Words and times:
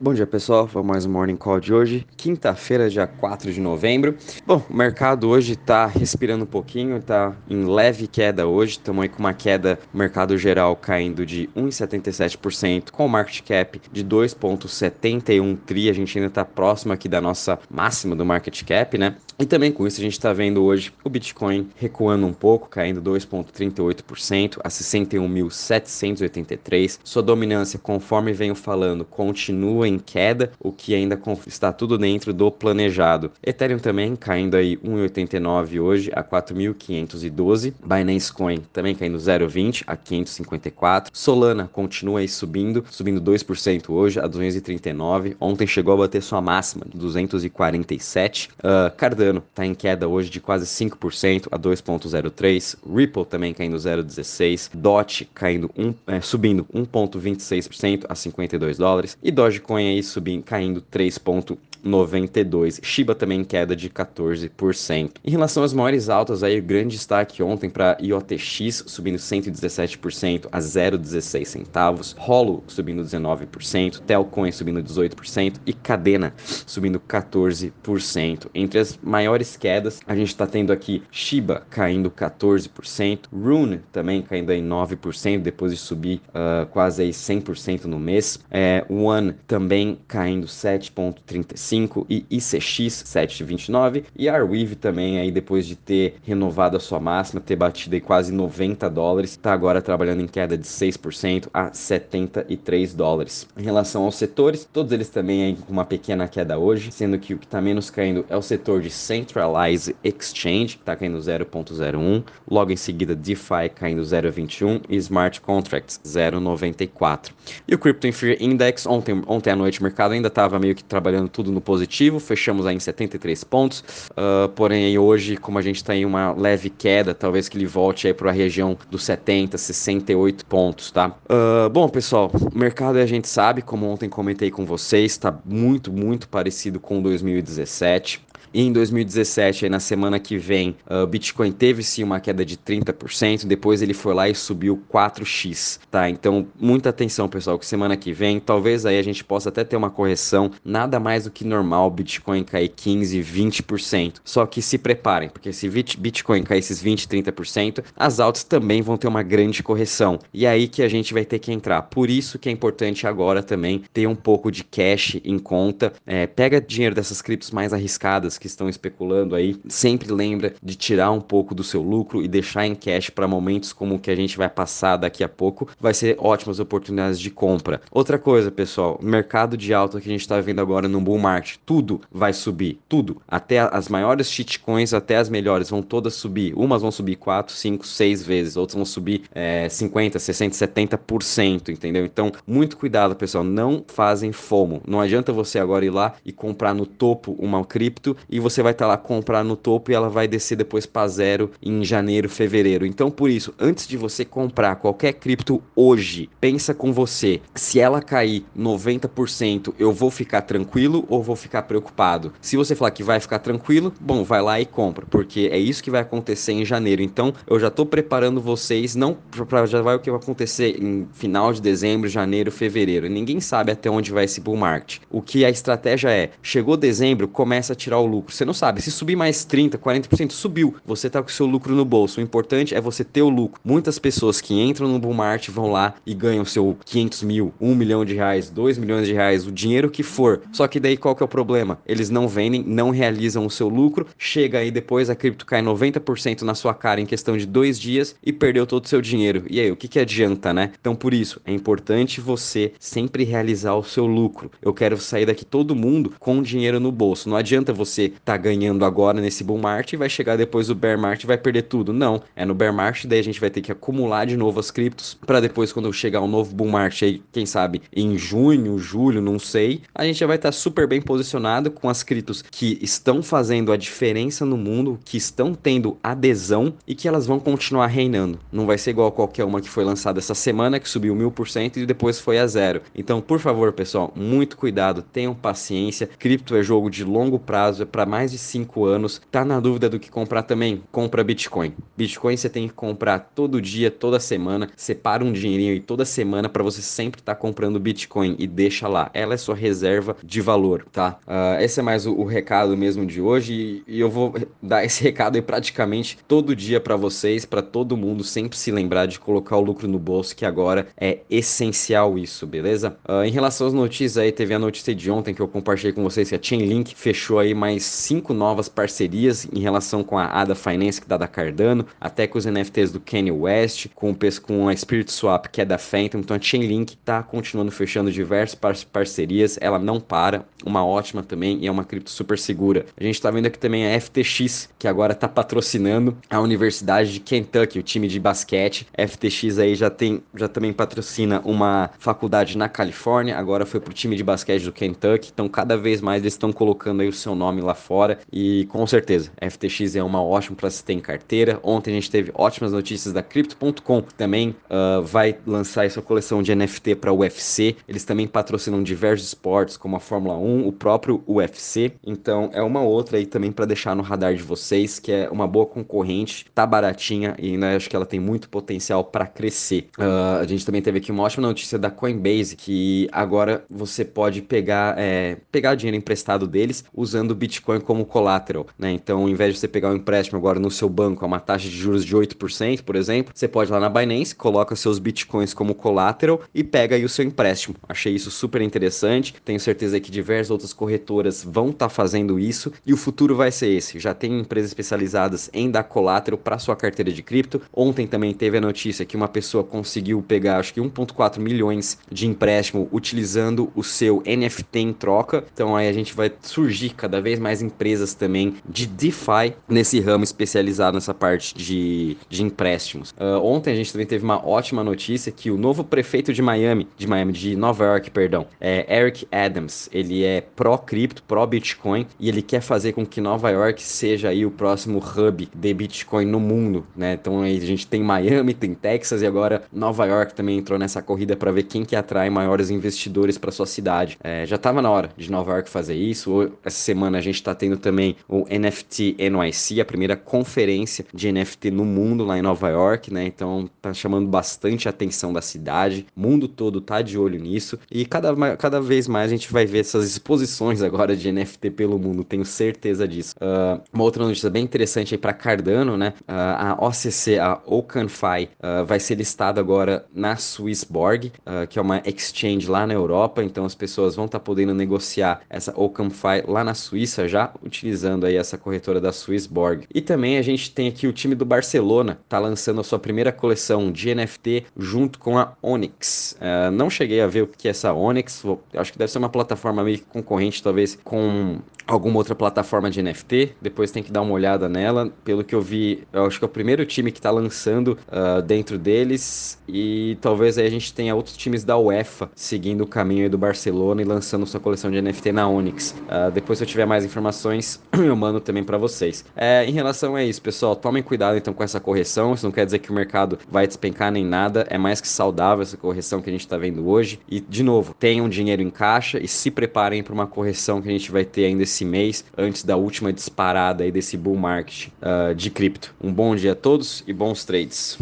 Bom 0.00 0.12
dia 0.12 0.26
pessoal, 0.26 0.66
vamos 0.66 0.88
mais 0.88 1.06
um 1.06 1.10
Morning 1.12 1.36
Call 1.36 1.60
de 1.60 1.72
hoje, 1.72 2.04
quinta-feira, 2.16 2.90
dia 2.90 3.06
4 3.06 3.52
de 3.52 3.60
novembro. 3.60 4.16
Bom, 4.44 4.60
o 4.68 4.74
mercado 4.74 5.28
hoje 5.28 5.52
está 5.52 5.86
respirando 5.86 6.42
um 6.42 6.48
pouquinho, 6.48 6.96
está 6.96 7.32
em 7.48 7.64
leve 7.64 8.08
queda 8.08 8.44
hoje, 8.44 8.72
estamos 8.72 9.04
aí 9.04 9.08
com 9.08 9.20
uma 9.20 9.32
queda, 9.32 9.78
mercado 9.94 10.36
geral 10.36 10.74
caindo 10.74 11.24
de 11.24 11.48
1,77%, 11.56 12.90
com 12.90 13.06
market 13.06 13.40
cap 13.46 13.80
de 13.92 14.04
2,71 14.04 15.56
tri, 15.64 15.88
a 15.88 15.92
gente 15.92 16.18
ainda 16.18 16.28
está 16.28 16.44
próximo 16.44 16.92
aqui 16.92 17.08
da 17.08 17.20
nossa 17.20 17.56
máxima 17.70 18.16
do 18.16 18.26
market 18.26 18.64
cap, 18.64 18.98
né? 18.98 19.14
E 19.36 19.44
também 19.44 19.72
com 19.72 19.84
isso 19.84 20.00
a 20.00 20.02
gente 20.02 20.12
está 20.12 20.32
vendo 20.32 20.62
hoje 20.62 20.92
o 21.02 21.10
Bitcoin 21.10 21.68
recuando 21.74 22.24
um 22.24 22.32
pouco, 22.32 22.68
caindo 22.68 23.02
2,38% 23.02 24.58
a 24.62 24.68
61.783. 24.68 27.00
Sua 27.02 27.20
dominância, 27.20 27.76
conforme 27.76 28.32
venho 28.32 28.54
falando, 28.54 29.04
continua 29.04 29.88
em 29.88 29.98
queda, 29.98 30.52
o 30.60 30.70
que 30.70 30.94
ainda 30.94 31.20
está 31.48 31.72
tudo 31.72 31.98
dentro 31.98 32.32
do 32.32 32.48
planejado. 32.48 33.32
Ethereum 33.42 33.80
também 33.80 34.14
caindo 34.14 34.56
aí 34.56 34.76
1,89 34.76 35.80
hoje 35.80 36.12
a 36.14 36.22
4.512. 36.22 37.74
Binance 37.84 38.32
Coin 38.32 38.58
também 38.72 38.94
caindo 38.94 39.18
0,20 39.18 39.82
a 39.84 39.96
554. 39.96 41.10
Solana 41.12 41.68
continua 41.72 42.20
aí 42.20 42.28
subindo, 42.28 42.84
subindo 42.88 43.20
2% 43.20 43.90
hoje 43.90 44.20
a 44.20 44.28
239. 44.28 45.36
Ontem 45.40 45.66
chegou 45.66 45.94
a 45.94 45.96
bater 45.96 46.22
sua 46.22 46.40
máxima 46.40 46.86
de 46.88 46.96
247. 46.96 48.50
Uh, 48.58 48.94
Cardano 48.96 49.23
Cardano 49.24 49.42
está 49.48 49.64
em 49.64 49.74
queda 49.74 50.06
hoje 50.06 50.28
de 50.28 50.40
quase 50.40 50.66
5% 50.66 51.48
a 51.50 51.58
2,03%. 51.58 52.76
Ripple 52.94 53.24
também 53.24 53.54
caindo 53.54 53.76
0,16%. 53.76 54.70
DOT 54.74 55.28
caindo 55.32 55.70
um, 55.76 55.94
é, 56.06 56.20
subindo 56.20 56.66
1,26% 56.74 58.04
a 58.08 58.14
52 58.14 58.76
dólares. 58.76 59.16
E 59.22 59.30
Dogecoin 59.30 59.88
aí 59.88 60.02
subindo, 60.02 60.42
caindo 60.42 60.82
3,1%. 60.92 61.56
92. 61.84 62.80
Shiba 62.82 63.14
também 63.14 63.40
em 63.40 63.44
queda 63.44 63.76
de 63.76 63.90
14%. 63.90 65.10
Em 65.24 65.30
relação 65.30 65.62
às 65.62 65.72
maiores 65.72 66.08
altas, 66.08 66.42
aí, 66.42 66.58
o 66.58 66.62
grande 66.62 66.96
destaque 66.96 67.42
ontem 67.42 67.68
para 67.68 67.96
IOTX 68.00 68.84
subindo 68.86 69.18
117% 69.18 70.48
a 70.50 70.58
0,16 70.58 71.44
centavos, 71.44 72.16
Rolo 72.18 72.64
subindo 72.66 73.02
19%, 73.02 74.00
Telcoin 74.00 74.50
subindo 74.50 74.82
18% 74.82 75.56
e 75.66 75.72
Cadena 75.72 76.32
subindo 76.66 76.98
14%. 76.98 78.46
Entre 78.54 78.78
as 78.78 78.98
maiores 79.02 79.56
quedas, 79.56 80.00
a 80.06 80.14
gente 80.14 80.28
está 80.28 80.46
tendo 80.46 80.72
aqui 80.72 81.02
Shiba 81.10 81.66
caindo 81.68 82.10
14%, 82.10 83.20
Rune 83.32 83.80
também 83.92 84.22
caindo 84.22 84.50
aí 84.50 84.62
9% 84.62 85.42
depois 85.42 85.72
de 85.72 85.78
subir 85.78 86.20
uh, 86.28 86.66
quase 86.66 87.02
aí 87.02 87.10
100% 87.10 87.84
no 87.84 87.98
mês, 87.98 88.38
é, 88.50 88.84
One 88.88 89.34
também 89.46 89.98
caindo 90.06 90.46
7,35% 90.46 91.73
e 92.08 92.24
ICX 92.30 93.04
7,29 93.04 94.04
e 94.16 94.28
a 94.28 94.34
Arweave 94.34 94.76
também 94.76 95.18
aí 95.18 95.30
depois 95.30 95.66
de 95.66 95.74
ter 95.74 96.16
renovado 96.22 96.76
a 96.76 96.80
sua 96.80 97.00
máxima, 97.00 97.40
ter 97.40 97.56
batido 97.56 97.94
aí 97.94 98.00
quase 98.00 98.32
90 98.32 98.88
dólares, 98.88 99.30
está 99.30 99.52
agora 99.52 99.82
trabalhando 99.82 100.22
em 100.22 100.26
queda 100.26 100.56
de 100.56 100.66
6% 100.66 101.48
a 101.52 101.72
73 101.72 102.94
dólares. 102.94 103.46
Em 103.56 103.62
relação 103.62 104.04
aos 104.04 104.16
setores, 104.16 104.68
todos 104.72 104.92
eles 104.92 105.08
também 105.08 105.44
aí 105.44 105.56
com 105.56 105.72
uma 105.72 105.84
pequena 105.84 106.28
queda 106.28 106.58
hoje, 106.58 106.92
sendo 106.92 107.18
que 107.18 107.34
o 107.34 107.38
que 107.38 107.46
está 107.46 107.60
menos 107.60 107.90
caindo 107.90 108.24
é 108.28 108.36
o 108.36 108.42
setor 108.42 108.80
de 108.80 108.90
Centralized 108.90 109.96
Exchange, 110.04 110.76
que 110.76 110.82
está 110.82 110.94
caindo 110.94 111.18
0,01, 111.18 112.22
logo 112.48 112.70
em 112.70 112.76
seguida 112.76 113.14
DeFi 113.14 113.68
caindo 113.74 114.02
0,21 114.02 114.82
e 114.88 114.96
Smart 114.96 115.40
Contracts 115.40 116.00
0,94. 116.04 117.30
E 117.66 117.74
o 117.74 117.78
Crypto 117.78 118.12
Fear 118.12 118.36
Index, 118.40 118.86
ontem, 118.86 119.22
ontem 119.26 119.50
à 119.50 119.56
noite 119.56 119.80
o 119.80 119.82
mercado 119.82 120.12
ainda 120.12 120.28
estava 120.28 120.58
meio 120.58 120.74
que 120.74 120.84
trabalhando 120.84 121.28
tudo 121.28 121.50
no 121.50 121.60
positivo, 121.64 122.20
fechamos 122.20 122.66
aí 122.66 122.76
em 122.76 122.80
73 122.80 123.42
pontos, 123.44 123.82
uh, 124.10 124.48
porém 124.50 124.96
hoje, 124.98 125.36
como 125.36 125.58
a 125.58 125.62
gente 125.62 125.76
está 125.76 125.94
em 125.94 126.04
uma 126.04 126.32
leve 126.32 126.70
queda, 126.70 127.14
talvez 127.14 127.48
que 127.48 127.56
ele 127.56 127.66
volte 127.66 128.06
aí 128.06 128.14
para 128.14 128.30
a 128.30 128.32
região 128.32 128.76
dos 128.90 129.04
70, 129.04 129.58
68 129.58 130.46
pontos, 130.46 130.90
tá? 130.90 131.08
Uh, 131.08 131.68
bom, 131.70 131.88
pessoal, 131.88 132.30
o 132.32 132.56
mercado 132.56 132.98
a 132.98 133.06
gente 133.06 133.26
sabe, 133.28 133.62
como 133.62 133.86
ontem 133.86 134.08
comentei 134.08 134.50
com 134.50 134.64
vocês, 134.64 135.12
está 135.12 135.36
muito, 135.44 135.92
muito 135.92 136.28
parecido 136.28 136.78
com 136.78 137.02
2017. 137.02 138.22
E 138.54 138.62
em 138.62 138.72
2017, 138.72 139.64
aí 139.64 139.68
na 139.68 139.80
semana 139.80 140.20
que 140.20 140.38
vem, 140.38 140.76
o 140.88 141.02
uh, 141.02 141.06
Bitcoin 141.08 141.50
teve 141.50 141.82
sim 141.82 142.04
uma 142.04 142.20
queda 142.20 142.44
de 142.44 142.56
30%, 142.56 143.46
depois 143.46 143.82
ele 143.82 143.92
foi 143.92 144.14
lá 144.14 144.28
e 144.28 144.34
subiu 144.34 144.80
4x, 144.92 145.80
tá? 145.90 146.08
Então, 146.08 146.46
muita 146.60 146.90
atenção, 146.90 147.28
pessoal, 147.28 147.58
que 147.58 147.66
semana 147.66 147.96
que 147.96 148.12
vem, 148.12 148.38
talvez 148.38 148.86
aí 148.86 148.96
a 148.96 149.02
gente 149.02 149.24
possa 149.24 149.48
até 149.48 149.64
ter 149.64 149.74
uma 149.74 149.90
correção, 149.90 150.52
nada 150.64 151.00
mais 151.00 151.24
do 151.24 151.32
que 151.32 151.44
normal, 151.44 151.90
Bitcoin 151.90 152.44
cair 152.44 152.68
15, 152.68 153.20
20%. 153.20 154.14
Só 154.24 154.46
que 154.46 154.62
se 154.62 154.78
preparem, 154.78 155.28
porque 155.28 155.52
se 155.52 155.68
Bitcoin 155.68 156.44
cair 156.44 156.60
esses 156.60 156.80
20, 156.80 157.08
30%, 157.08 157.82
as 157.96 158.20
altas 158.20 158.44
também 158.44 158.82
vão 158.82 158.96
ter 158.96 159.08
uma 159.08 159.24
grande 159.24 159.64
correção. 159.64 160.20
E 160.32 160.46
é 160.46 160.50
aí 160.50 160.68
que 160.68 160.80
a 160.80 160.88
gente 160.88 161.12
vai 161.12 161.24
ter 161.24 161.40
que 161.40 161.50
entrar. 161.50 161.82
Por 161.82 162.08
isso 162.08 162.38
que 162.38 162.48
é 162.48 162.52
importante 162.52 163.04
agora 163.04 163.42
também 163.42 163.82
ter 163.92 164.06
um 164.06 164.14
pouco 164.14 164.52
de 164.52 164.62
cash 164.62 165.18
em 165.24 165.40
conta. 165.40 165.92
É, 166.06 166.28
pega 166.28 166.60
dinheiro 166.60 166.94
dessas 166.94 167.20
criptos 167.20 167.50
mais 167.50 167.72
arriscadas 167.72 168.38
que 168.44 168.48
estão 168.48 168.68
especulando 168.68 169.34
aí, 169.34 169.56
sempre 169.66 170.12
lembra 170.12 170.54
de 170.62 170.74
tirar 170.74 171.10
um 171.10 171.20
pouco 171.20 171.54
do 171.54 171.64
seu 171.64 171.80
lucro 171.80 172.22
e 172.22 172.28
deixar 172.28 172.66
em 172.66 172.74
cash 172.74 173.08
para 173.08 173.26
momentos 173.26 173.72
como 173.72 173.94
o 173.94 173.98
que 173.98 174.10
a 174.10 174.14
gente 174.14 174.36
vai 174.36 174.50
passar 174.50 174.98
daqui 174.98 175.24
a 175.24 175.28
pouco, 175.28 175.66
vai 175.80 175.94
ser 175.94 176.14
ótimas 176.18 176.60
oportunidades 176.60 177.18
de 177.18 177.30
compra. 177.30 177.80
Outra 177.90 178.18
coisa, 178.18 178.50
pessoal, 178.50 179.00
mercado 179.02 179.56
de 179.56 179.72
alta 179.72 179.98
que 179.98 180.08
a 180.08 180.12
gente 180.12 180.20
está 180.20 180.38
vendo 180.42 180.60
agora 180.60 180.86
no 180.86 181.00
bull 181.00 181.18
market, 181.18 181.56
tudo 181.64 182.02
vai 182.12 182.34
subir, 182.34 182.78
tudo, 182.86 183.16
até 183.26 183.60
as 183.60 183.88
maiores 183.88 184.30
shitcoins, 184.30 184.92
até 184.92 185.16
as 185.16 185.30
melhores 185.30 185.70
vão 185.70 185.80
todas 185.80 186.12
subir. 186.12 186.52
Umas 186.54 186.82
vão 186.82 186.90
subir 186.90 187.16
4, 187.16 187.54
5, 187.54 187.86
6 187.86 188.26
vezes, 188.26 188.56
outras 188.58 188.74
vão 188.74 188.84
subir 188.84 189.22
é, 189.34 189.70
50, 189.70 190.18
60, 190.18 190.54
70%, 190.54 191.70
entendeu? 191.70 192.04
Então, 192.04 192.30
muito 192.46 192.76
cuidado, 192.76 193.16
pessoal, 193.16 193.42
não 193.42 193.82
fazem 193.88 194.32
FOMO. 194.32 194.82
Não 194.86 195.00
adianta 195.00 195.32
você 195.32 195.58
agora 195.58 195.86
ir 195.86 195.90
lá 195.90 196.12
e 196.26 196.30
comprar 196.30 196.74
no 196.74 196.84
topo 196.84 197.34
uma 197.38 197.64
cripto 197.64 198.14
e 198.34 198.40
você 198.40 198.64
vai 198.64 198.72
estar 198.72 198.86
tá 198.86 198.88
lá 198.88 198.96
comprar 198.96 199.44
no 199.44 199.54
topo 199.54 199.92
e 199.92 199.94
ela 199.94 200.08
vai 200.08 200.26
descer 200.26 200.56
depois 200.56 200.84
para 200.84 201.06
zero 201.06 201.52
em 201.62 201.84
janeiro, 201.84 202.28
fevereiro. 202.28 202.84
Então, 202.84 203.08
por 203.08 203.30
isso, 203.30 203.54
antes 203.60 203.86
de 203.86 203.96
você 203.96 204.24
comprar 204.24 204.74
qualquer 204.74 205.12
cripto 205.12 205.62
hoje, 205.76 206.28
pensa 206.40 206.74
com 206.74 206.92
você, 206.92 207.40
se 207.54 207.78
ela 207.78 208.02
cair 208.02 208.44
90%, 208.58 209.72
eu 209.78 209.92
vou 209.92 210.10
ficar 210.10 210.40
tranquilo 210.40 211.04
ou 211.08 211.22
vou 211.22 211.36
ficar 211.36 211.62
preocupado? 211.62 212.32
Se 212.40 212.56
você 212.56 212.74
falar 212.74 212.90
que 212.90 213.04
vai 213.04 213.20
ficar 213.20 213.38
tranquilo, 213.38 213.92
bom, 214.00 214.24
vai 214.24 214.42
lá 214.42 214.60
e 214.60 214.66
compra, 214.66 215.06
porque 215.08 215.48
é 215.52 215.58
isso 215.58 215.80
que 215.80 215.90
vai 215.90 216.00
acontecer 216.00 216.54
em 216.54 216.64
janeiro. 216.64 217.02
Então, 217.02 217.32
eu 217.46 217.60
já 217.60 217.68
estou 217.68 217.86
preparando 217.86 218.40
vocês 218.40 218.96
não 218.96 219.16
para 219.48 219.64
já 219.64 219.80
vai 219.80 219.94
o 219.94 220.00
que 220.00 220.10
vai 220.10 220.18
acontecer 220.18 220.82
em 220.82 221.06
final 221.12 221.52
de 221.52 221.62
dezembro, 221.62 222.08
janeiro, 222.08 222.50
fevereiro. 222.50 223.08
Ninguém 223.08 223.38
sabe 223.38 223.70
até 223.70 223.88
onde 223.88 224.10
vai 224.10 224.24
esse 224.24 224.40
bull 224.40 224.56
market. 224.56 225.00
O 225.08 225.22
que 225.22 225.44
a 225.44 225.50
estratégia 225.50 226.10
é, 226.10 226.30
chegou 226.42 226.76
dezembro, 226.76 227.28
começa 227.28 227.74
a 227.74 227.76
tirar 227.76 228.00
o 228.00 228.06
lucro 228.06 228.23
lucro. 228.24 228.34
Você 228.34 228.44
não 228.44 228.54
sabe. 228.54 228.80
Se 228.80 228.90
subir 228.90 229.16
mais 229.16 229.46
30%, 229.46 229.76
40%, 229.76 230.32
subiu. 230.32 230.74
Você 230.86 231.10
tá 231.10 231.22
com 231.22 231.28
o 231.28 231.32
seu 231.32 231.46
lucro 231.46 231.74
no 231.74 231.84
bolso. 231.84 232.20
O 232.20 232.22
importante 232.22 232.74
é 232.74 232.80
você 232.80 233.04
ter 233.04 233.22
o 233.22 233.28
lucro. 233.28 233.60
Muitas 233.64 233.98
pessoas 233.98 234.40
que 234.40 234.54
entram 234.54 234.88
no 234.88 234.98
bull 234.98 235.14
vão 235.48 235.70
lá 235.70 235.94
e 236.04 236.12
ganham 236.14 236.44
seu 236.44 236.76
500 236.84 237.22
mil, 237.22 237.54
1 237.60 237.74
milhão 237.74 238.04
de 238.04 238.14
reais, 238.14 238.50
2 238.50 238.78
milhões 238.78 239.06
de 239.06 239.12
reais, 239.12 239.46
o 239.46 239.52
dinheiro 239.52 239.90
que 239.90 240.02
for. 240.02 240.42
Só 240.52 240.66
que 240.66 240.80
daí 240.80 240.96
qual 240.96 241.14
que 241.14 241.22
é 241.22 241.26
o 241.26 241.28
problema? 241.28 241.78
Eles 241.86 242.10
não 242.10 242.26
vendem, 242.26 242.62
não 242.66 242.90
realizam 242.90 243.46
o 243.46 243.50
seu 243.50 243.68
lucro. 243.68 244.06
Chega 244.18 244.58
aí 244.58 244.70
depois 244.70 245.08
a 245.08 245.14
cripto 245.14 245.46
cai 245.46 245.62
90% 245.62 246.42
na 246.42 246.54
sua 246.54 246.74
cara 246.74 247.00
em 247.00 247.06
questão 247.06 247.36
de 247.36 247.46
dois 247.46 247.78
dias 247.78 248.16
e 248.24 248.32
perdeu 248.32 248.66
todo 248.66 248.84
o 248.84 248.88
seu 248.88 249.00
dinheiro. 249.00 249.44
E 249.48 249.60
aí, 249.60 249.70
o 249.70 249.76
que, 249.76 249.88
que 249.88 249.98
adianta, 249.98 250.52
né? 250.52 250.72
Então, 250.80 250.94
por 250.94 251.14
isso, 251.14 251.40
é 251.44 251.52
importante 251.52 252.20
você 252.20 252.72
sempre 252.78 253.24
realizar 253.24 253.74
o 253.74 253.84
seu 253.84 254.06
lucro. 254.06 254.50
Eu 254.60 254.74
quero 254.74 254.98
sair 254.98 255.26
daqui 255.26 255.44
todo 255.44 255.74
mundo 255.74 256.12
com 256.18 256.42
dinheiro 256.42 256.80
no 256.80 256.90
bolso. 256.90 257.28
Não 257.28 257.36
adianta 257.36 257.72
você 257.72 258.13
tá 258.24 258.36
ganhando 258.36 258.84
agora 258.84 259.20
nesse 259.20 259.44
bull 259.44 259.58
market 259.58 259.94
e 259.94 259.96
vai 259.96 260.08
chegar 260.08 260.36
depois 260.36 260.68
do 260.68 260.74
bear 260.74 260.98
market 260.98 261.24
e 261.24 261.26
vai 261.26 261.38
perder 261.38 261.62
tudo. 261.62 261.92
Não, 261.92 262.22
é 262.36 262.44
no 262.44 262.54
bear 262.54 262.72
market, 262.72 263.06
daí 263.06 263.18
a 263.18 263.24
gente 263.24 263.40
vai 263.40 263.50
ter 263.50 263.60
que 263.60 263.72
acumular 263.72 264.24
de 264.26 264.36
novo 264.36 264.60
as 264.60 264.70
criptos 264.70 265.18
para 265.26 265.40
depois 265.40 265.72
quando 265.72 265.92
chegar 265.92 266.20
um 266.20 266.28
novo 266.28 266.54
bull 266.54 266.68
market 266.68 267.02
aí, 267.02 267.22
quem 267.32 267.46
sabe 267.46 267.82
em 267.94 268.16
junho, 268.16 268.78
julho, 268.78 269.20
não 269.20 269.38
sei, 269.38 269.82
a 269.94 270.04
gente 270.04 270.18
já 270.18 270.26
vai 270.26 270.36
estar 270.36 270.48
tá 270.48 270.52
super 270.52 270.86
bem 270.86 271.00
posicionado 271.00 271.70
com 271.70 271.88
as 271.88 272.02
criptos 272.02 272.42
que 272.42 272.78
estão 272.82 273.22
fazendo 273.22 273.72
a 273.72 273.76
diferença 273.76 274.44
no 274.44 274.56
mundo, 274.56 274.98
que 275.04 275.16
estão 275.16 275.54
tendo 275.54 275.98
adesão 276.02 276.74
e 276.86 276.94
que 276.94 277.08
elas 277.08 277.26
vão 277.26 277.38
continuar 277.38 277.86
reinando. 277.86 278.38
Não 278.52 278.66
vai 278.66 278.78
ser 278.78 278.90
igual 278.90 279.12
qualquer 279.12 279.44
uma 279.44 279.60
que 279.60 279.68
foi 279.68 279.84
lançada 279.84 280.18
essa 280.18 280.34
semana 280.34 280.80
que 280.80 280.88
subiu 280.88 281.14
mil 281.14 281.30
por 281.30 281.48
cento 281.48 281.78
e 281.78 281.86
depois 281.86 282.20
foi 282.20 282.38
a 282.38 282.46
zero. 282.46 282.82
Então, 282.94 283.20
por 283.20 283.38
favor, 283.38 283.72
pessoal, 283.72 284.12
muito 284.14 284.56
cuidado, 284.56 285.02
tenham 285.02 285.34
paciência. 285.34 286.08
Cripto 286.18 286.56
é 286.56 286.62
jogo 286.62 286.90
de 286.90 287.04
longo 287.04 287.38
prazo, 287.38 287.82
é 287.82 287.86
para 287.94 288.04
mais 288.04 288.32
de 288.32 288.38
5 288.38 288.84
anos, 288.86 289.22
tá 289.30 289.44
na 289.44 289.60
dúvida 289.60 289.88
do 289.88 290.00
que 290.00 290.10
comprar 290.10 290.42
também? 290.42 290.82
Compra 290.90 291.22
Bitcoin. 291.22 291.72
Bitcoin 291.96 292.36
você 292.36 292.48
tem 292.48 292.66
que 292.66 292.74
comprar 292.74 293.20
todo 293.20 293.62
dia, 293.62 293.88
toda 293.88 294.18
semana, 294.18 294.68
separa 294.76 295.24
um 295.24 295.32
dinheirinho 295.32 295.74
aí 295.74 295.78
toda 295.78 296.04
semana 296.04 296.48
para 296.48 296.64
você 296.64 296.82
sempre 296.82 297.20
estar 297.20 297.36
tá 297.36 297.40
comprando 297.40 297.78
Bitcoin 297.78 298.34
e 298.36 298.48
deixa 298.48 298.88
lá. 298.88 299.12
Ela 299.14 299.34
é 299.34 299.36
sua 299.36 299.54
reserva 299.54 300.16
de 300.24 300.40
valor, 300.40 300.84
tá? 300.90 301.20
Uh, 301.24 301.62
esse 301.62 301.78
é 301.78 301.84
mais 301.84 302.04
o, 302.04 302.14
o 302.14 302.24
recado 302.24 302.76
mesmo 302.76 303.06
de 303.06 303.20
hoje 303.20 303.84
e, 303.86 303.94
e, 303.94 304.00
eu 304.00 304.10
vou 304.10 304.34
dar 304.60 304.84
esse 304.84 305.00
recado 305.04 305.36
aí 305.36 305.42
praticamente 305.42 306.18
todo 306.26 306.56
dia 306.56 306.80
para 306.80 306.96
vocês, 306.96 307.44
para 307.44 307.62
todo 307.62 307.96
mundo 307.96 308.24
sempre 308.24 308.58
se 308.58 308.72
lembrar 308.72 309.06
de 309.06 309.20
colocar 309.20 309.56
o 309.56 309.60
lucro 309.60 309.86
no 309.86 310.00
bolso, 310.00 310.34
que 310.34 310.44
agora 310.44 310.88
é 311.00 311.20
essencial 311.30 312.18
isso, 312.18 312.44
beleza? 312.44 312.96
Uh, 313.08 313.22
em 313.22 313.30
relação 313.30 313.68
às 313.68 313.72
notícias 313.72 314.18
aí, 314.18 314.32
teve 314.32 314.52
a 314.52 314.58
notícia 314.58 314.92
de 314.92 315.08
ontem 315.12 315.32
que 315.32 315.40
eu 315.40 315.46
compartilhei 315.46 315.92
com 315.92 316.02
vocês 316.02 316.28
que 316.28 316.34
a 316.34 316.42
Chainlink 316.42 316.92
fechou 316.96 317.38
aí 317.38 317.54
mais 317.54 317.83
cinco 317.84 318.32
novas 318.32 318.68
parcerias 318.68 319.46
em 319.52 319.60
relação 319.60 320.02
com 320.02 320.18
a 320.18 320.26
ADA 320.26 320.54
Finance, 320.54 321.00
que 321.00 321.08
dá 321.08 321.16
da 321.16 321.28
Cardano, 321.28 321.86
até 322.00 322.26
com 322.26 322.38
os 322.38 322.46
NFTs 322.46 322.92
do 322.92 323.00
Kanye 323.00 323.30
West, 323.30 323.88
com, 323.94 324.16
com 324.42 324.68
a 324.68 324.76
Spirit 324.76 325.10
Swap, 325.12 325.46
que 325.46 325.60
é 325.60 325.64
da 325.64 325.78
Phantom. 325.78 326.18
Então 326.18 326.36
a 326.36 326.40
Chainlink 326.40 326.96
tá 326.98 327.22
continuando 327.22 327.70
fechando 327.70 328.10
diversas 328.10 328.54
par 328.54 328.74
parcerias, 328.92 329.58
ela 329.60 329.78
não 329.78 330.00
para, 330.00 330.46
uma 330.64 330.84
ótima 330.84 331.22
também 331.22 331.58
e 331.60 331.66
é 331.66 331.70
uma 331.70 331.84
cripto 331.84 332.10
super 332.10 332.38
segura. 332.38 332.86
A 332.98 333.04
gente 333.04 333.20
tá 333.20 333.30
vendo 333.30 333.46
aqui 333.46 333.58
também 333.58 333.86
a 333.86 334.00
FTX, 334.00 334.70
que 334.78 334.88
agora 334.88 335.14
tá 335.14 335.28
patrocinando 335.28 336.16
a 336.28 336.40
Universidade 336.40 337.12
de 337.12 337.20
Kentucky, 337.20 337.78
o 337.78 337.82
time 337.82 338.08
de 338.08 338.18
basquete. 338.18 338.86
FTX 338.96 339.58
aí 339.58 339.74
já 339.74 339.90
tem, 339.90 340.22
já 340.34 340.48
também 340.48 340.72
patrocina 340.72 341.40
uma 341.44 341.90
faculdade 341.98 342.56
na 342.56 342.68
Califórnia, 342.68 343.36
agora 343.36 343.66
foi 343.66 343.80
pro 343.80 343.92
time 343.92 344.16
de 344.16 344.24
basquete 344.24 344.64
do 344.64 344.72
Kentucky. 344.72 345.30
Então 345.32 345.48
cada 345.48 345.76
vez 345.76 346.00
mais 346.00 346.22
eles 346.22 346.34
estão 346.34 346.52
colocando 346.52 347.02
aí 347.02 347.08
o 347.08 347.12
seu 347.12 347.34
nome 347.34 347.60
lá 347.60 347.73
fora 347.74 348.18
e 348.32 348.66
com 348.66 348.86
certeza, 348.86 349.30
FTX 349.40 349.96
é 349.96 350.02
uma 350.02 350.22
ótima 350.22 350.56
para 350.56 350.70
se 350.70 350.84
ter 350.84 350.92
em 350.92 351.00
carteira. 351.00 351.58
Ontem 351.62 351.90
a 351.92 351.94
gente 351.94 352.10
teve 352.10 352.30
ótimas 352.34 352.72
notícias 352.72 353.12
da 353.12 353.22
Crypto.com, 353.22 354.02
que 354.02 354.14
também 354.14 354.56
uh, 354.70 355.02
vai 355.02 355.36
lançar 355.46 355.84
essa 355.84 356.00
coleção 356.00 356.42
de 356.42 356.54
NFT 356.54 356.96
para 356.96 357.12
o 357.12 357.18
UFC. 357.18 357.76
Eles 357.88 358.04
também 358.04 358.26
patrocinam 358.26 358.82
diversos 358.82 359.28
esportes, 359.28 359.76
como 359.76 359.96
a 359.96 360.00
Fórmula 360.00 360.36
1, 360.36 360.66
o 360.66 360.72
próprio 360.72 361.22
UFC. 361.26 361.92
Então 362.04 362.50
é 362.52 362.62
uma 362.62 362.82
outra 362.82 363.18
aí 363.18 363.26
também 363.26 363.52
para 363.52 363.64
deixar 363.64 363.94
no 363.94 364.02
radar 364.02 364.34
de 364.34 364.42
vocês, 364.42 364.98
que 364.98 365.12
é 365.12 365.28
uma 365.30 365.46
boa 365.46 365.66
concorrente, 365.66 366.46
tá 366.54 366.66
baratinha 366.66 367.34
e 367.38 367.50
ainda 367.50 367.76
acho 367.76 367.88
que 367.88 367.96
ela 367.96 368.06
tem 368.06 368.20
muito 368.20 368.48
potencial 368.48 369.04
para 369.04 369.26
crescer. 369.26 369.88
Uh, 369.98 370.40
a 370.40 370.46
gente 370.46 370.64
também 370.64 370.82
teve 370.82 370.98
aqui 370.98 371.10
uma 371.10 371.22
ótima 371.22 371.46
notícia 371.46 371.78
da 371.78 371.90
Coinbase, 371.90 372.56
que 372.56 373.08
agora 373.12 373.64
você 373.68 374.04
pode 374.04 374.42
pegar, 374.42 374.94
é, 374.98 375.38
pegar 375.50 375.74
dinheiro 375.74 375.96
emprestado 375.96 376.46
deles 376.46 376.84
usando 376.94 377.32
o 377.32 377.34
Bitcoin 377.64 377.80
como 377.80 378.04
collateral, 378.04 378.66
né? 378.78 378.92
Então, 378.92 379.22
ao 379.22 379.28
invés 379.28 379.54
de 379.54 379.60
você 379.60 379.66
pegar 379.66 379.90
um 379.90 379.96
empréstimo 379.96 380.38
agora 380.38 380.60
no 380.60 380.70
seu 380.70 380.88
banco 380.88 381.24
a 381.24 381.26
uma 381.26 381.40
taxa 381.40 381.68
de 381.68 381.76
juros 381.76 382.04
de 382.04 382.14
8%, 382.14 382.82
por 382.82 382.94
exemplo, 382.94 383.32
você 383.34 383.48
pode 383.48 383.70
ir 383.70 383.72
lá 383.72 383.80
na 383.80 383.88
Binance, 383.88 384.34
coloca 384.34 384.76
seus 384.76 384.98
Bitcoins 384.98 385.54
como 385.54 385.74
collateral 385.74 386.42
e 386.54 386.62
pega 386.62 386.96
aí 386.96 387.04
o 387.04 387.08
seu 387.08 387.24
empréstimo. 387.24 387.76
Achei 387.88 388.14
isso 388.14 388.30
super 388.30 388.60
interessante. 388.60 389.34
Tenho 389.44 389.58
certeza 389.58 389.98
que 389.98 390.10
diversas 390.10 390.50
outras 390.50 390.72
corretoras 390.72 391.42
vão 391.42 391.70
estar 391.70 391.86
tá 391.86 391.88
fazendo 391.88 392.38
isso 392.38 392.72
e 392.84 392.92
o 392.92 392.96
futuro 392.96 393.34
vai 393.34 393.50
ser 393.50 393.68
esse. 393.68 393.98
Já 393.98 394.12
tem 394.12 394.40
empresas 394.40 394.70
especializadas 394.70 395.48
em 395.52 395.70
dar 395.70 395.84
collateral 395.84 396.38
para 396.38 396.58
sua 396.58 396.76
carteira 396.76 397.10
de 397.10 397.22
cripto. 397.22 397.62
Ontem 397.72 398.06
também 398.06 398.34
teve 398.34 398.58
a 398.58 398.60
notícia 398.60 399.04
que 399.04 399.16
uma 399.16 399.28
pessoa 399.28 399.64
conseguiu 399.64 400.22
pegar 400.22 400.58
acho 400.58 400.74
que 400.74 400.80
1.4 400.80 401.38
milhões 401.38 401.98
de 402.10 402.26
empréstimo 402.26 402.88
utilizando 402.92 403.70
o 403.74 403.82
seu 403.82 404.22
NFT 404.26 404.78
em 404.78 404.92
troca. 404.92 405.44
Então 405.52 405.74
aí 405.74 405.88
a 405.88 405.92
gente 405.92 406.14
vai 406.14 406.30
surgir 406.42 406.90
cada 406.90 407.20
vez 407.20 407.38
mais 407.38 407.53
empresas 407.62 408.14
também 408.14 408.54
de 408.68 408.86
DeFi 408.86 409.54
nesse 409.68 410.00
ramo 410.00 410.24
especializado 410.24 410.94
nessa 410.94 411.14
parte 411.14 411.54
de, 411.54 412.16
de 412.28 412.42
empréstimos. 412.42 413.10
Uh, 413.12 413.44
ontem 413.44 413.72
a 413.72 413.76
gente 413.76 413.92
também 413.92 414.06
teve 414.06 414.24
uma 414.24 414.44
ótima 414.46 414.82
notícia 414.82 415.32
que 415.32 415.50
o 415.50 415.56
novo 415.56 415.84
prefeito 415.84 416.32
de 416.32 416.42
Miami, 416.42 416.88
de 416.96 417.06
Miami, 417.06 417.32
de 417.32 417.56
Nova 417.56 417.84
York, 417.84 418.10
perdão, 418.10 418.46
é 418.60 418.84
Eric 419.00 419.26
Adams. 419.30 419.88
Ele 419.92 420.24
é 420.24 420.40
pró-cripto, 420.40 421.22
pró-Bitcoin 421.22 422.06
e 422.18 422.28
ele 422.28 422.42
quer 422.42 422.60
fazer 422.60 422.92
com 422.92 423.04
que 423.04 423.20
Nova 423.20 423.50
York 423.50 423.82
seja 423.82 424.28
aí 424.28 424.44
o 424.44 424.50
próximo 424.50 424.98
hub 424.98 425.48
de 425.54 425.74
Bitcoin 425.74 426.26
no 426.26 426.40
mundo, 426.40 426.86
né? 426.96 427.14
Então 427.14 427.42
a 427.42 427.48
gente 427.48 427.86
tem 427.86 428.02
Miami, 428.02 428.54
tem 428.54 428.74
Texas 428.74 429.22
e 429.22 429.26
agora 429.26 429.62
Nova 429.72 430.06
York 430.06 430.34
também 430.34 430.58
entrou 430.58 430.78
nessa 430.78 431.02
corrida 431.02 431.36
para 431.36 431.52
ver 431.52 431.64
quem 431.64 431.84
que 431.84 431.96
atrai 431.96 432.30
maiores 432.30 432.70
investidores 432.70 433.38
para 433.38 433.50
sua 433.50 433.66
cidade. 433.66 434.18
É, 434.22 434.46
já 434.46 434.56
estava 434.56 434.80
na 434.80 434.90
hora 434.90 435.10
de 435.16 435.30
Nova 435.30 435.52
York 435.52 435.68
fazer 435.68 435.94
isso. 435.94 436.52
Essa 436.64 436.78
semana 436.78 437.18
a 437.18 437.20
gente 437.20 437.36
está 437.44 437.54
tendo 437.54 437.76
também 437.76 438.16
o 438.28 438.44
NFT 438.44 439.16
NYC, 439.18 439.80
a 439.80 439.84
primeira 439.84 440.16
conferência 440.16 441.04
de 441.12 441.30
NFT 441.30 441.70
no 441.70 441.84
mundo 441.84 442.24
lá 442.24 442.38
em 442.38 442.42
Nova 442.42 442.68
York, 442.68 443.12
né? 443.12 443.26
Então 443.26 443.68
tá 443.80 443.92
chamando 443.92 444.26
bastante 444.26 444.88
a 444.88 444.90
atenção 444.90 445.32
da 445.32 445.42
cidade. 445.42 446.06
O 446.16 446.20
mundo 446.20 446.48
todo 446.48 446.80
tá 446.80 447.02
de 447.02 447.18
olho 447.18 447.38
nisso 447.38 447.78
e 447.90 448.04
cada, 448.04 448.56
cada 448.56 448.80
vez 448.80 449.06
mais 449.06 449.30
a 449.30 449.34
gente 449.34 449.52
vai 449.52 449.66
ver 449.66 449.80
essas 449.80 450.06
exposições 450.06 450.82
agora 450.82 451.16
de 451.16 451.30
NFT 451.30 451.70
pelo 451.70 451.98
mundo, 451.98 452.24
tenho 452.24 452.44
certeza 452.44 453.06
disso. 453.06 453.34
Uh, 453.36 453.80
uma 453.92 454.04
outra 454.04 454.24
notícia 454.24 454.48
bem 454.48 454.64
interessante 454.64 455.14
aí 455.14 455.18
para 455.18 455.32
Cardano, 455.32 455.96
né? 455.96 456.14
Uh, 456.22 456.32
a 456.32 456.78
OCC, 456.80 457.38
a 457.38 457.60
OpenFi, 457.66 458.48
uh, 458.58 458.84
vai 458.86 458.98
ser 458.98 459.16
listada 459.16 459.60
agora 459.60 460.06
na 460.14 460.36
Swissborg, 460.36 461.32
que 461.68 461.78
é 461.78 461.82
uma 461.82 462.02
exchange 462.04 462.68
lá 462.68 462.86
na 462.86 462.94
Europa, 462.94 463.42
então 463.42 463.64
as 463.64 463.74
pessoas 463.74 464.14
vão 464.14 464.24
estar 464.26 464.38
tá 464.38 464.44
podendo 464.44 464.74
negociar 464.74 465.40
essa 465.48 465.72
OpenFi 465.78 466.44
lá 466.46 466.64
na 466.64 466.74
Suíça 466.74 467.28
já, 467.34 467.52
utilizando 467.64 468.26
aí 468.26 468.36
essa 468.36 468.56
corretora 468.56 469.00
da 469.00 469.12
Swissborg. 469.12 469.86
E 469.92 470.00
também 470.00 470.38
a 470.38 470.42
gente 470.42 470.70
tem 470.70 470.86
aqui 470.86 471.08
o 471.08 471.12
time 471.12 471.34
do 471.34 471.44
Barcelona, 471.44 472.20
tá 472.28 472.38
lançando 472.38 472.80
a 472.80 472.84
sua 472.84 472.98
primeira 472.98 473.32
coleção 473.32 473.90
de 473.90 474.14
NFT 474.14 474.66
junto 474.76 475.18
com 475.18 475.36
a 475.36 475.52
Onyx. 475.60 476.38
Uh, 476.40 476.70
não 476.70 476.88
cheguei 476.88 477.20
a 477.20 477.26
ver 477.26 477.42
o 477.42 477.46
que 477.48 477.66
é 477.66 477.72
essa 477.72 477.92
Onyx, 477.92 478.44
acho 478.74 478.92
que 478.92 478.98
deve 478.98 479.10
ser 479.10 479.18
uma 479.18 479.28
plataforma 479.28 479.82
meio 479.82 480.00
concorrente, 480.04 480.62
talvez, 480.62 480.96
com 481.02 481.58
alguma 481.86 482.18
outra 482.18 482.34
plataforma 482.34 482.90
de 482.90 483.02
NFT, 483.02 483.56
depois 483.60 483.90
tem 483.90 484.02
que 484.02 484.10
dar 484.10 484.22
uma 484.22 484.32
olhada 484.32 484.68
nela. 484.68 485.10
Pelo 485.24 485.44
que 485.44 485.54
eu 485.54 485.60
vi, 485.60 486.06
eu 486.12 486.26
acho 486.26 486.38
que 486.38 486.44
é 486.44 486.46
o 486.46 486.50
primeiro 486.50 486.84
time 486.84 487.12
que 487.12 487.18
está 487.18 487.30
lançando 487.30 487.98
uh, 488.08 488.42
dentro 488.42 488.78
deles 488.78 489.58
e 489.68 490.16
talvez 490.20 490.58
aí 490.58 490.66
a 490.66 490.70
gente 490.70 490.92
tenha 490.92 491.14
outros 491.14 491.36
times 491.36 491.64
da 491.64 491.78
UEFA 491.78 492.30
seguindo 492.34 492.82
o 492.82 492.86
caminho 492.86 493.28
do 493.28 493.38
Barcelona 493.38 494.02
e 494.02 494.04
lançando 494.04 494.46
sua 494.46 494.60
coleção 494.60 494.90
de 494.90 495.00
NFT 495.00 495.32
na 495.32 495.48
Onyx. 495.48 495.94
Uh, 496.02 496.30
depois, 496.30 496.58
se 496.58 496.64
eu 496.64 496.68
tiver 496.68 496.86
mais 496.86 497.04
informações, 497.04 497.80
eu 497.92 498.16
mando 498.16 498.40
também 498.40 498.64
para 498.64 498.78
vocês. 498.78 499.24
É, 499.36 499.64
em 499.64 499.72
relação 499.72 500.16
a 500.16 500.24
isso, 500.24 500.40
pessoal, 500.40 500.74
tomem 500.74 501.02
cuidado 501.02 501.36
então 501.36 501.52
com 501.52 501.62
essa 501.62 501.80
correção. 501.80 502.34
Isso 502.34 502.46
não 502.46 502.52
quer 502.52 502.64
dizer 502.64 502.78
que 502.78 502.90
o 502.90 502.94
mercado 502.94 503.38
vai 503.48 503.66
despencar 503.66 504.10
nem 504.10 504.24
nada. 504.24 504.66
É 504.70 504.78
mais 504.78 505.00
que 505.00 505.08
saudável 505.08 505.62
essa 505.62 505.76
correção 505.76 506.22
que 506.22 506.30
a 506.30 506.32
gente 506.32 506.42
está 506.42 506.56
vendo 506.56 506.88
hoje. 506.88 507.20
E, 507.28 507.40
de 507.40 507.62
novo, 507.62 507.94
tenham 507.98 508.28
dinheiro 508.28 508.62
em 508.62 508.70
caixa 508.70 509.18
e 509.18 509.28
se 509.28 509.50
preparem 509.50 510.02
para 510.02 510.14
uma 510.14 510.26
correção 510.26 510.80
que 510.80 510.88
a 510.88 510.92
gente 510.92 511.10
vai 511.10 511.24
ter 511.24 511.46
ainda 511.46 511.62
esse 511.62 511.73
esse 511.74 511.84
mês, 511.84 512.24
antes 512.38 512.62
da 512.62 512.76
última 512.76 513.12
disparada 513.12 513.82
aí 513.82 513.90
desse 513.90 514.16
bull 514.16 514.36
market 514.36 514.88
uh, 515.02 515.34
de 515.34 515.50
cripto. 515.50 515.92
Um 516.00 516.12
bom 516.12 516.36
dia 516.36 516.52
a 516.52 516.54
todos 516.54 517.02
e 517.06 517.12
bons 517.12 517.44
trades. 517.44 517.98